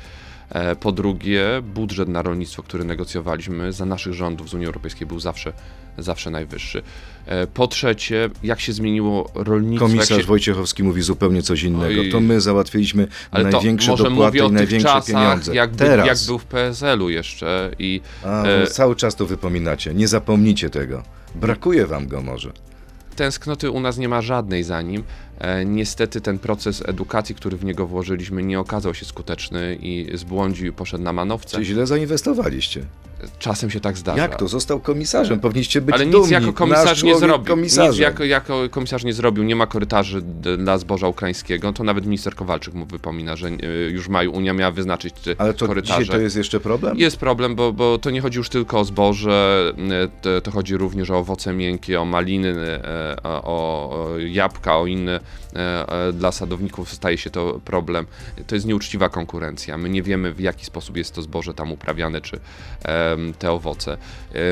[0.81, 5.53] Po drugie, budżet na rolnictwo, który negocjowaliśmy za naszych rządów z Unii Europejskiej był zawsze
[5.99, 6.83] zawsze najwyższy.
[7.27, 9.87] E, po trzecie, jak się zmieniło rolnictwo.
[9.87, 10.27] Komisarz się...
[10.27, 12.01] Wojciechowski mówi zupełnie coś innego.
[12.01, 12.11] Oj.
[12.11, 15.55] To my załatwiliśmy Ale największe może dopłaty i największe czasach, pieniądze.
[15.55, 16.07] Jak, Teraz.
[16.07, 17.71] jak był w PSL-u jeszcze.
[17.79, 18.67] I, A, e...
[18.67, 19.95] Cały czas to wypominacie.
[19.95, 21.03] Nie zapomnijcie tego.
[21.35, 22.53] Brakuje wam go może.
[23.17, 25.05] Tęsknoty u nas nie ma żadnej za nim.
[25.39, 30.67] E, niestety ten proces edukacji, który w niego włożyliśmy, nie okazał się skuteczny i zbłądził
[30.67, 31.57] i poszedł na manowce.
[31.57, 32.83] Czyli źle zainwestowaliście.
[33.39, 34.23] Czasem się tak zdarza.
[34.23, 34.49] Jak to?
[34.49, 36.21] Został komisarzem, powinniście być Ale dumni.
[36.21, 37.47] nic jako komisarz nie zrobił.
[37.47, 37.91] Komisarzem.
[37.91, 40.23] Nic jako, jako komisarz nie zrobił, nie ma korytarzy
[40.59, 41.73] dla zboża ukraińskiego.
[41.73, 43.51] To nawet minister Kowalczyk mu wypomina, że e,
[43.91, 46.01] już maju Unia miała wyznaczyć Ale to korytarze.
[46.01, 46.99] dzisiaj to jest jeszcze problem?
[46.99, 50.77] Jest problem, bo, bo to nie chodzi już tylko o zboże, e, to, to chodzi
[50.77, 55.21] również o owoce miękkie, o maliny, e, o, o jabłka, o inne
[56.13, 58.07] dla sadowników staje się to problem.
[58.47, 59.79] To jest nieuczciwa konkurencja.
[59.79, 62.41] My nie wiemy, w jaki sposób jest to zboże tam uprawiane, czy
[63.39, 63.97] te owoce.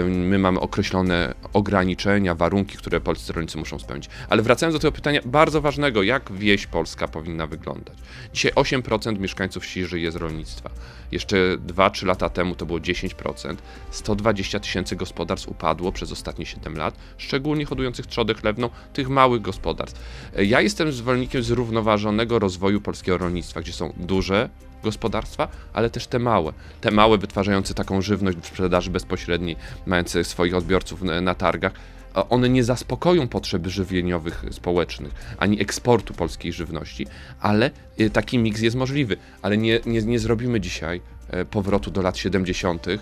[0.07, 4.09] My mamy określone ograniczenia, warunki, które polscy rolnicy muszą spełnić.
[4.29, 7.99] Ale wracając do tego pytania bardzo ważnego, jak wieś polska powinna wyglądać?
[8.33, 10.71] Dzisiaj 8% mieszkańców wsi żyje z rolnictwa.
[11.13, 13.57] Jeszcze 2-3 lata temu to było 10%.
[13.91, 20.01] 120 tysięcy gospodarstw upadło przez ostatnie 7 lat, szczególnie hodujących trzodę chlewną, tych małych gospodarstw.
[20.39, 24.49] Ja jestem zwolennikiem zrównoważonego rozwoju polskiego rolnictwa, gdzie są duże
[24.85, 26.53] gospodarstwa, ale też te małe.
[26.81, 31.73] Te małe wytwarzające taką żywność w sprzedaży bezpośredniej, mające swoich odbiorców na targach,
[32.15, 37.07] one nie zaspokoją potrzeb żywieniowych społecznych, ani eksportu polskiej żywności,
[37.41, 37.71] ale
[38.01, 39.17] y, taki miks jest możliwy.
[39.43, 42.99] Ale nie, nie, nie zrobimy dzisiaj e, powrotu do lat 70., e,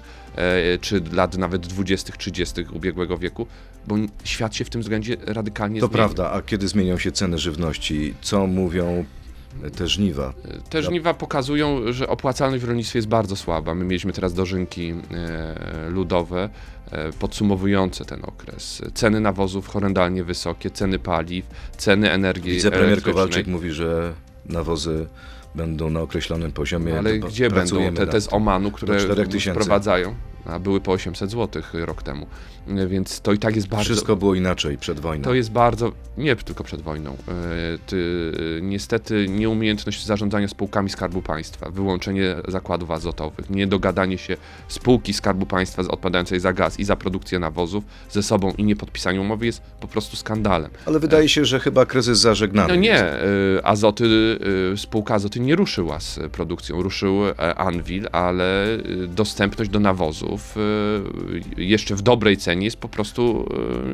[0.81, 2.64] czy lat nawet 20., 30.
[2.73, 3.47] ubiegłego wieku,
[3.87, 5.88] bo świat się w tym względzie radykalnie to.
[5.88, 9.05] To prawda, a kiedy zmienią się ceny żywności, co mówią
[9.76, 10.34] te żniwa.
[10.70, 13.74] Te żniwa pokazują, że opłacalność w rolnictwie jest bardzo słaba.
[13.74, 16.48] My mieliśmy teraz dożynki e, ludowe
[16.90, 18.82] e, podsumowujące ten okres.
[18.94, 24.12] Ceny nawozów horrendalnie wysokie, ceny paliw, ceny energii Wicepremier Kowalczyk mówi, że
[24.46, 25.06] nawozy
[25.54, 26.98] będą na określonym poziomie.
[26.98, 28.98] Ale gdzie będą te, te z Omanu, które
[29.50, 30.14] wprowadzają?
[30.46, 32.26] A były po 800 zł rok temu.
[32.88, 33.85] Więc to i tak jest bardzo.
[33.85, 35.24] Wszystko było inaczej przed wojną.
[35.24, 35.92] To jest bardzo.
[36.18, 37.12] Nie tylko przed wojną.
[37.12, 37.16] E,
[37.87, 44.37] ty, niestety nieumiejętność zarządzania spółkami Skarbu Państwa, wyłączenie zakładów azotowych, niedogadanie się
[44.68, 49.20] spółki Skarbu Państwa odpowiadającej za gaz i za produkcję nawozów ze sobą i nie podpisanie
[49.20, 50.70] umowy jest po prostu skandalem.
[50.87, 52.68] Ale wydaje się, że chyba kryzys zażegnany.
[52.68, 53.00] No nie.
[53.02, 53.20] E,
[53.64, 54.38] azoty,
[54.72, 56.83] e, spółka Azoty nie ruszyła z produkcją.
[56.83, 57.20] Ruszył
[57.57, 58.66] Anvil, ale
[59.09, 60.32] dostępność do nawozu
[61.57, 63.49] Y, jeszcze w dobrej cenie jest po prostu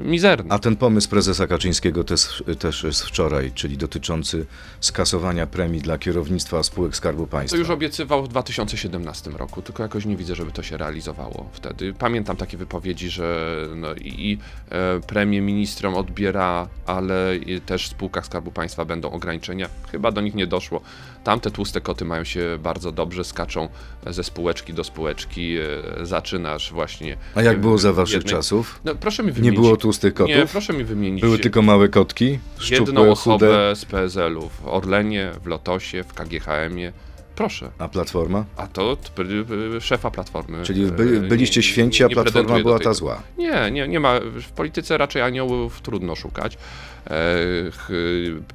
[0.04, 0.50] y, mizerny.
[0.52, 4.46] A ten pomysł prezesa Kaczyńskiego też, też jest wczoraj, czyli dotyczący
[4.80, 7.56] skasowania premii dla kierownictwa spółek Skarbu Państwa.
[7.56, 11.94] To już obiecywał w 2017 roku, tylko jakoś nie widzę, żeby to się realizowało wtedy.
[11.98, 14.38] Pamiętam takie wypowiedzi, że no i,
[14.70, 19.68] e, premię ministrom odbiera, ale też w spółkach Skarbu Państwa będą ograniczenia.
[19.92, 20.80] Chyba do nich nie doszło.
[21.24, 23.68] Tamte tłuste koty mają się bardzo dobrze, skaczą
[24.06, 27.16] ze spółeczki do spółeczki, e, zaczynasz właśnie.
[27.34, 28.30] A jak było za waszych jednej...
[28.30, 28.80] czasów?
[28.84, 29.52] No, proszę mi wymienić.
[29.56, 30.36] Nie było tłustych kotów?
[30.36, 31.20] Nie, proszę mi wymienić.
[31.20, 32.38] Były tylko małe kotki?
[32.58, 33.76] Szczupłe, jedną osobę chude.
[33.76, 36.92] z PSL-u w Orlenie, w Lotosie, w KGHM-ie.
[37.34, 37.70] Proszę.
[37.78, 38.44] A Platforma?
[38.56, 38.96] A to
[39.80, 40.62] szefa Platformy.
[40.62, 43.22] Czyli by, byliście święci, a Platforma była ta zła?
[43.38, 44.20] Nie, nie, nie ma.
[44.20, 46.58] W polityce raczej aniołów trudno szukać.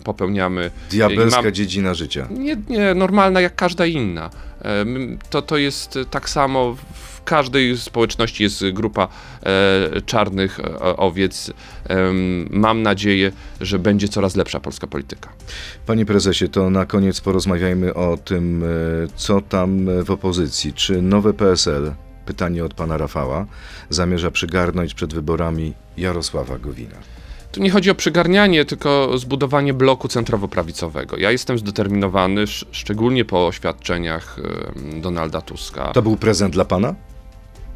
[0.03, 0.71] popełniamy...
[0.91, 2.27] Diabelska mam, dziedzina życia.
[2.31, 4.29] Nie, nie, normalna jak każda inna.
[5.29, 9.07] to, to jest tak samo w każdej społeczności jest grupa
[9.43, 11.49] e, czarnych e, owiec.
[11.89, 11.95] E,
[12.49, 13.31] mam nadzieję,
[13.61, 15.29] że będzie coraz lepsza polska polityka.
[15.85, 18.67] Panie prezesie, to na koniec porozmawiajmy o tym, e,
[19.15, 20.73] co tam w opozycji.
[20.73, 21.93] Czy nowe PSL,
[22.25, 23.45] pytanie od pana Rafała,
[23.89, 26.95] zamierza przygarnąć przed wyborami Jarosława Gowina?
[27.51, 31.17] Tu nie chodzi o przygarnianie, tylko zbudowanie bloku centrowo-prawicowego.
[31.19, 34.39] Ja jestem zdeterminowany, sz- szczególnie po oświadczeniach
[35.01, 35.91] Donalda Tuska.
[35.91, 36.95] To był prezent dla pana?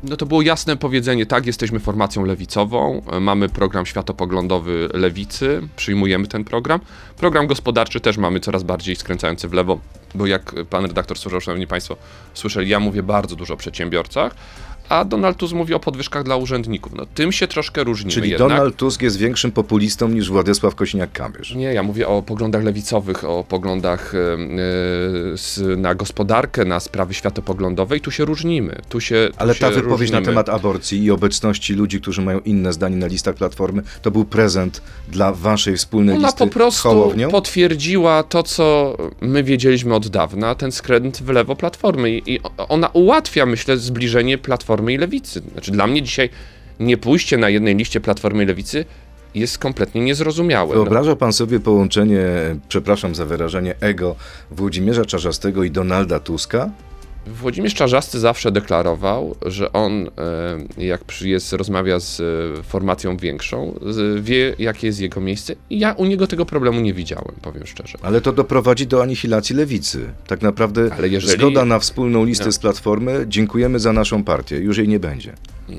[0.04, 6.28] No to było jasne powiedzenie, tak, jesteśmy formacją lewicową, e, mamy program światopoglądowy lewicy, przyjmujemy
[6.28, 6.80] ten program.
[7.18, 9.80] Program gospodarczy też mamy coraz bardziej skręcający w lewo,
[10.16, 11.98] bo jak pan redaktor słyszał, szanowni państwo,
[12.34, 14.36] słyszeli, ja mówię bardzo dużo o przedsiębiorcach,
[14.90, 16.94] a Donald Tusk mówi o podwyżkach dla urzędników.
[16.96, 18.50] No tym się troszkę różnimy Czyli jednak.
[18.50, 21.56] Donald Tusk jest większym populistą niż Władysław Kośniak-Kamysz.
[21.56, 24.14] Nie, ja mówię o poglądach lewicowych, o poglądach
[25.36, 28.76] z, na gospodarkę, na sprawy światopoglądowe i tu się różnimy.
[28.90, 30.26] Tu się, tu Ale się ta wypowiedź na różnimy.
[30.26, 34.82] temat aborcji i obecności ludzi, którzy mają inne zdanie na listach Platformy, to był prezent
[35.10, 40.56] dla waszej wspólnej Ona listy po z prostu potwierdziła to, co my wiedzieliśmy od dawna,
[40.56, 42.12] ten skręt w lewo Platformy.
[42.12, 45.42] I, I ona ułatwia, myślę, zbliżenie Platformy i Lewicy.
[45.52, 46.30] Znaczy dla mnie dzisiaj
[46.80, 48.86] nie pójście na jednej liście Platformy i Lewicy
[49.36, 50.76] jest kompletnie niezrozumiałe.
[50.76, 52.26] No, Wyobraża pan sobie połączenie,
[52.70, 54.16] przepraszam za wyrażenie, ego
[54.52, 56.70] Włodzimierza Czarzastego i Donalda Tuska?
[57.34, 60.08] Włodzimierz Czarzasty zawsze deklarował, że on,
[60.78, 62.20] e, jak jest, rozmawia z
[62.60, 63.80] e, formacją większą,
[64.22, 65.56] wie, jakie jest jego miejsce.
[65.70, 67.98] I ja u niego tego problemu nie widziałem, powiem szczerze.
[68.02, 70.10] Ale to doprowadzi do anihilacji lewicy.
[70.28, 72.52] Tak naprawdę Ale jeżeli- zgoda na wspólną listę No.
[72.52, 75.34] z Platformy, dziękujemy za naszą partię, już jej nie będzie.
[75.70, 75.74] E,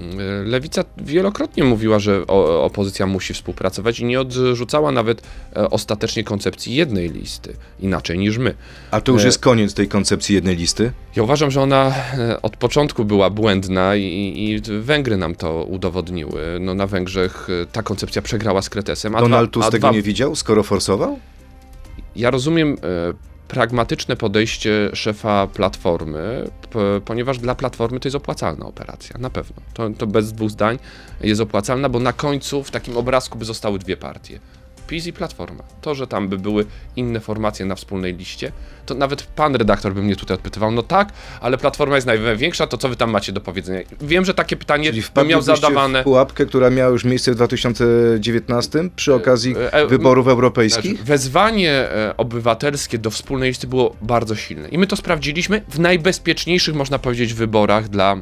[0.44, 5.22] Lewica wielokrotnie mówiła, że opozycja musi współpracować i nie odrzucała nawet
[5.70, 8.54] ostatecznie koncepcji jednej listy, inaczej niż my.
[8.90, 10.92] A to już jest koniec tej koncepcji jednej listy?
[11.16, 16.42] Ja uważam, że ona e, od początku była błędna i, i Węgry nam to udowodniły.
[16.60, 19.14] No, na Węgrzech e, ta koncepcja przegrała z Kretesem.
[19.14, 21.18] A Donald Tusk tego dwa, nie widział, skoro forsował?
[22.16, 26.50] Ja rozumiem e, pragmatyczne podejście szefa Platformy,
[27.04, 29.56] ponieważ dla Platformy to jest opłacalna operacja, na pewno.
[29.74, 30.78] To, to bez dwóch zdań
[31.20, 34.40] jest opłacalna, bo na końcu w takim obrazku by zostały dwie partie.
[34.88, 35.62] PiS i Platforma.
[35.80, 36.64] To, że tam by były
[36.96, 38.52] inne formacje na wspólnej liście,
[38.86, 42.78] to nawet pan redaktor by mnie tutaj odpytywał, no tak, ale Platforma jest największa, to
[42.78, 43.80] co wy tam macie do powiedzenia?
[44.00, 46.00] Wiem, że takie pytanie bym miał zadawane...
[46.00, 50.90] w pułapkę, która miała już miejsce w 2019 przy okazji e, e, wyborów europejskich?
[50.90, 54.68] Znaczy, wezwanie e, obywatelskie do wspólnej listy było bardzo silne.
[54.68, 58.18] I my to sprawdziliśmy w najbezpieczniejszych, można powiedzieć, wyborach dla e,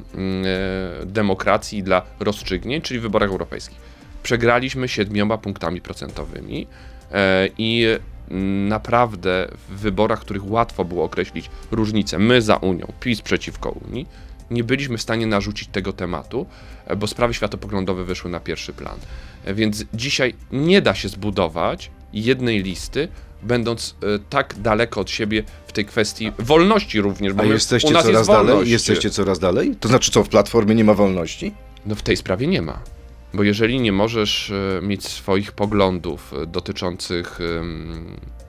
[1.07, 3.96] demokracji dla rozstrzygnięć, czyli wyborach europejskich.
[4.27, 6.67] Przegraliśmy siedmioma punktami procentowymi
[7.13, 7.85] e, i
[8.31, 13.71] mm, naprawdę w wyborach, w których łatwo było określić różnicę, my za Unią, PiS przeciwko
[13.71, 14.07] Unii,
[14.51, 16.47] nie byliśmy w stanie narzucić tego tematu,
[16.87, 18.97] e, bo sprawy światopoglądowe wyszły na pierwszy plan.
[19.45, 23.09] E, Więc dzisiaj nie da się zbudować jednej listy,
[23.43, 23.97] będąc
[24.31, 28.03] tak daleko od siebie w tej kwestii wolności również, bo A my, jesteście u nas
[28.05, 28.47] coraz jest dalej?
[28.47, 28.71] wolność.
[28.71, 29.77] Jesteście coraz dalej?
[29.81, 31.55] To znaczy co, w Platformie nie ma wolności?
[31.87, 32.96] No w tej sprawie nie ma.
[33.37, 37.39] Bo jeżeli nie możesz e, mieć swoich poglądów e, dotyczących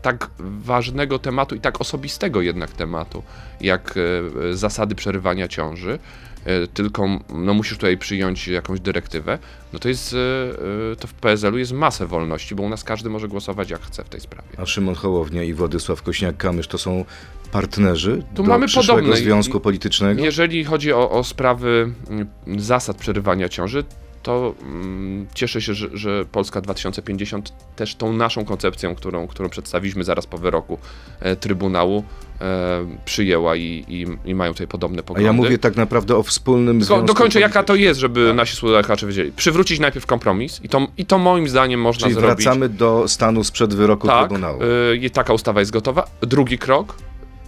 [0.02, 3.23] tak ważnego tematu i tak osobistego jednak tematu,
[3.62, 6.00] jak e, zasady przerywania ciąży,
[6.73, 9.39] tylko no, musisz tutaj przyjąć jakąś dyrektywę,
[9.73, 10.15] no to jest,
[11.00, 14.10] to w PSL-u jest masę wolności, bo u nas każdy może głosować jak chce w
[14.10, 14.47] tej sprawie.
[14.58, 17.06] A Szymon Hołownia i Władysław Kośniak-Kamysz to są
[17.52, 19.21] partnerzy Tu do mamy przyszłego podobne.
[19.21, 20.23] związku politycznego?
[20.23, 22.28] Jeżeli chodzi o, o sprawy mm,
[22.60, 23.84] zasad przerywania ciąży,
[24.27, 30.03] to mm, cieszę się, że, że Polska 2050 też tą naszą koncepcją, którą, którą przedstawiliśmy
[30.03, 30.77] zaraz po wyroku
[31.19, 32.03] e, Trybunału,
[32.41, 35.25] e, przyjęła i, i, i mają tutaj podobne A poglądy.
[35.25, 38.35] ja mówię tak naprawdę o wspólnym Tylko związku dokończę, jaka to jest, żeby Tak.
[38.35, 39.31] nasi słuchacze wiedzieli.
[39.31, 42.45] Przywrócić najpierw kompromis i to, i to moim zdaniem można Czyli zrobić.
[42.45, 44.59] wracamy do stanu sprzed wyroku tak, Trybunału.
[44.63, 46.07] y, i taka ustawa jest gotowa.
[46.21, 46.95] Drugi krok,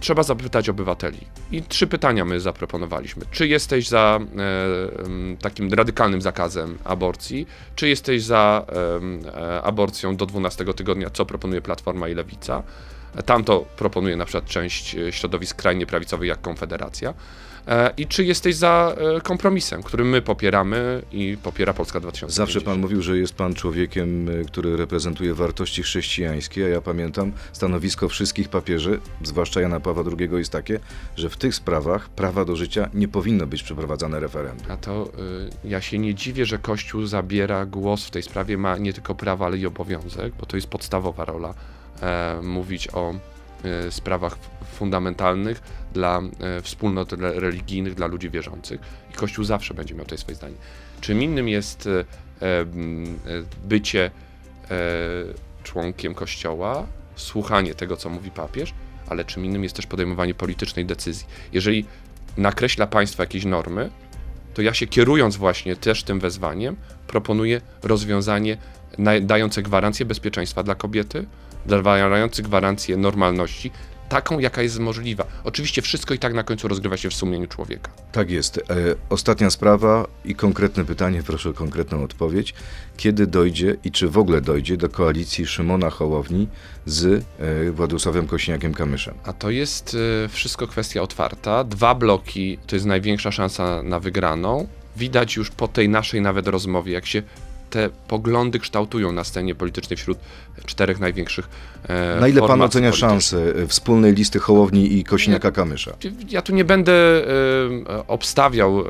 [0.00, 1.18] trzeba zapytać obywateli.
[1.52, 3.24] I trzy pytania my zaproponowaliśmy.
[3.30, 7.46] Czy jesteś za e, takim radykalnym zakazem aborcji?
[7.74, 8.66] Czy jesteś za
[9.34, 12.62] e, aborcją do 12 tygodnia, co proponuje Platforma i Lewica?
[13.26, 17.14] Tamto proponuje na przykład część e, środowisk skrajnie prawicowych, jak Konfederacja.
[17.66, 22.48] E, I czy jesteś za e, kompromisem, który my popieramy i popiera Polska 2050?
[22.48, 27.32] Zawsze pan mówił, że jest pan człowiekiem, y, który reprezentuje wartości chrześcijańskie, a ja pamiętam
[27.52, 30.80] stanowisko wszystkich papieży, zwłaszcza Jana Pawła II, jest takie,
[31.16, 34.66] że w tych sprawach prawa do życia nie powinno być przeprowadzane referendum.
[34.70, 35.10] A to
[35.64, 39.14] y, ja się nie dziwię, że Kościół zabiera głos w tej sprawie, ma nie tylko
[39.14, 41.54] prawo, ale i obowiązek, bo to jest podstawowa rola
[42.02, 43.39] e, mówić o e,
[43.90, 48.80] sprawach f- fundamentalnych dla e, wspólnot re- religijnych, dla ludzi wierzących.
[49.10, 50.54] I Kościół zawsze będzie miał tutaj swoje zdanie.
[51.00, 52.00] Czym innym jest e,
[52.46, 52.64] e,
[53.64, 54.10] bycie
[54.70, 54.70] e,
[55.62, 58.74] członkiem Kościoła, słuchanie tego, co mówi papież,
[59.08, 61.26] ale czym innym jest też podejmowanie politycznej decyzji.
[61.52, 61.84] Jeżeli
[62.36, 63.90] nakreśla państwo jakieś normy,
[64.54, 68.56] to ja się kierując właśnie też tym wezwaniem, proponuję rozwiązanie
[69.22, 71.26] dające gwarancję bezpieczeństwa dla kobiety,
[71.66, 73.70] dające gwarancję normalności,
[74.10, 75.24] taką, jaka jest możliwa.
[75.44, 77.90] Oczywiście wszystko i tak na końcu rozgrywa się w sumieniu człowieka.
[78.12, 78.58] Tak jest.
[78.58, 78.62] E,
[79.08, 82.54] ostatnia sprawa i konkretne pytanie, proszę o konkretną odpowiedź.
[82.96, 86.48] Kiedy dojdzie i czy w ogóle dojdzie do koalicji Szymona Hołowni
[86.86, 89.14] z e, Władysławem Kośniakiem-Kamyszem?
[89.24, 89.94] A to jest
[90.24, 91.64] y, wszystko kwestia otwarta.
[91.64, 94.68] Dwa bloki to jest największa szansa na wygraną.
[94.96, 97.22] Widać już po tej naszej nawet rozmowie, jak się
[97.70, 100.18] te poglądy kształtują na scenie politycznej wśród
[100.66, 101.48] czterech największych
[101.88, 105.90] e, Na ile pan ocenia szanse e, wspólnej listy Hołowni i Kośniaka-Kamysza?
[106.28, 108.84] Ja tu nie będę e, obstawiał e,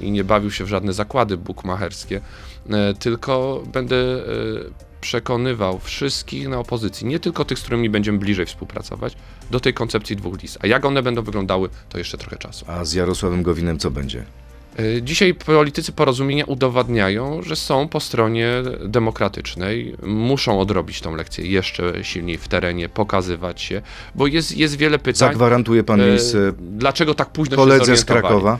[0.00, 2.20] i nie bawił się w żadne zakłady bukmacherskie,
[2.70, 4.20] e, tylko będę e,
[5.00, 9.16] przekonywał wszystkich na opozycji, nie tylko tych, z którymi będziemy bliżej współpracować,
[9.50, 10.58] do tej koncepcji dwóch list.
[10.60, 12.64] A jak one będą wyglądały, to jeszcze trochę czasu.
[12.68, 14.24] A z Jarosławem Gowinem co będzie?
[14.96, 18.48] E, Dzisiaj politycy porozumienia udowadniają, że są po stronie
[18.84, 23.82] demokratycznej, muszą odrobić tą lekcję jeszcze silniej w terenie, pokazywać się,
[24.14, 25.28] bo jest, jest wiele pytań.
[25.28, 28.22] Zagwarantuje pan E, miejsce Dlaczego tak późno się koledze z zorientowali?
[28.22, 28.58] Krakowa?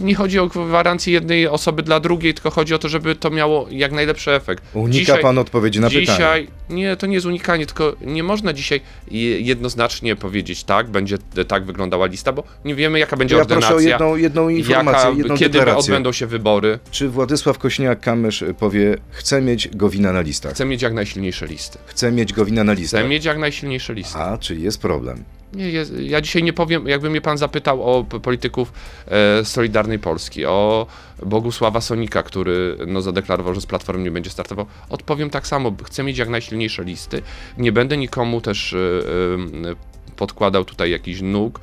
[0.00, 3.66] Nie chodzi o gwarancję jednej osoby dla drugiej, tylko chodzi o to, żeby to miało
[3.70, 4.64] jak najlepszy efekt.
[4.74, 6.06] Unika Dzisiaj- pan odpowiedzi na pytanie.
[6.06, 11.16] Dzisiaj, nie, to nie jest unikanie, tylko nie można dzisiaj je- jednoznacznie powiedzieć tak, będzie
[11.48, 13.68] tak wyglądała lista, bo nie wiemy jaka będzie Ja ordynacja.
[13.68, 15.92] proszę o jedną, jedną informację, jaka, jedną kiedy deklarację.
[15.94, 16.78] odbędą się wybory.
[16.90, 20.52] Czy Władysław Kośniak-Kamysz powie, chce mieć Gowina na listach?
[20.54, 21.78] Chcę mieć jak najsilniejsze listy.
[21.86, 23.00] Chce mieć Gowina na listach.
[23.00, 24.18] Chcę mieć jak najsilniejsze listy.
[24.18, 25.24] A, czy jest problem?
[25.52, 25.70] Nie,
[26.02, 28.72] ja dzisiaj nie powiem, jakby mnie pan zapytał o polityków
[29.06, 30.86] e, Solidarnej Polski, o
[31.26, 35.72] Bogusława Sonika, który no, zadeklarował, że z Platformy nie będzie startował, odpowiem tak samo.
[35.84, 37.22] Chcę mieć jak najsilniejsze listy.
[37.58, 41.60] Nie będę nikomu też e, e, podkładał tutaj jakichś nóg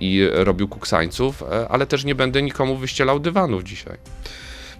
[0.00, 3.96] i robił kuksańców, ale też nie będę nikomu wyścielał dywanów dzisiaj.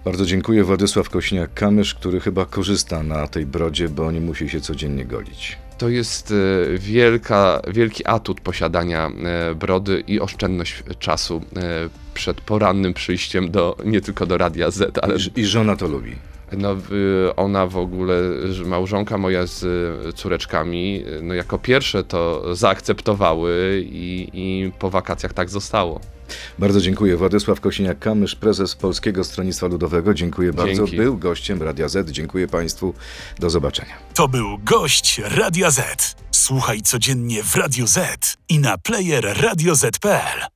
[0.05, 0.65] Bardzo dziękuję.
[0.65, 5.59] Władysław Kośniak-Kamysz, który chyba korzysta na tej brodzie, bo nie musi się codziennie golić.
[5.79, 12.95] To jest e, wielka, wielki atut posiadania e, brody i oszczędność czasu e, przed porannym
[12.95, 16.17] przyjściem do, nie tylko do Radia Z, ale I, I żona to lubi.
[16.53, 18.15] No, y, ona w ogóle,
[18.67, 19.63] małżonka moja z
[20.09, 26.01] y, córeczkami, y, no jako pierwsze to zaakceptowały i, i po wakacjach tak zostało.
[26.59, 27.17] Bardzo dziękuję.
[27.17, 30.15] Władysław Kosiniak-Kamysz, prezes Polskiego Stronnictwa Ludowego.
[30.15, 30.75] Dziękuję bardzo.
[30.75, 30.97] Dzięki.
[30.97, 32.11] Był gościem Radia Z.
[32.11, 32.95] Dziękuję Państwu.
[33.39, 33.95] Do zobaczenia.
[34.15, 36.17] To był gość Radia Z.
[36.31, 40.49] Słuchaj codziennie w Radio Z i na player radioz.pl.